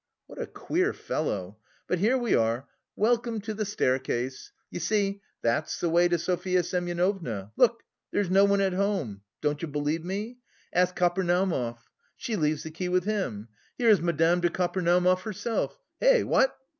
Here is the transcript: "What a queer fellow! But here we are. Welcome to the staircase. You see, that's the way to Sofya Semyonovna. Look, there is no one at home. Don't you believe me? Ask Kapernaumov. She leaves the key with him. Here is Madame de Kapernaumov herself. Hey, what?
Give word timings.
"What 0.25 0.41
a 0.41 0.47
queer 0.47 0.93
fellow! 0.93 1.59
But 1.85 1.99
here 1.99 2.17
we 2.17 2.33
are. 2.33 2.67
Welcome 2.95 3.39
to 3.41 3.53
the 3.53 3.65
staircase. 3.65 4.51
You 4.71 4.79
see, 4.79 5.21
that's 5.43 5.79
the 5.79 5.91
way 5.91 6.07
to 6.07 6.17
Sofya 6.17 6.63
Semyonovna. 6.63 7.51
Look, 7.55 7.83
there 8.09 8.21
is 8.21 8.31
no 8.31 8.43
one 8.43 8.61
at 8.61 8.73
home. 8.73 9.21
Don't 9.41 9.61
you 9.61 9.67
believe 9.67 10.03
me? 10.03 10.39
Ask 10.73 10.95
Kapernaumov. 10.95 11.77
She 12.17 12.35
leaves 12.35 12.63
the 12.63 12.71
key 12.71 12.89
with 12.89 13.03
him. 13.03 13.49
Here 13.77 13.89
is 13.89 14.01
Madame 14.01 14.39
de 14.41 14.49
Kapernaumov 14.49 15.21
herself. 15.21 15.77
Hey, 15.99 16.23
what? 16.23 16.57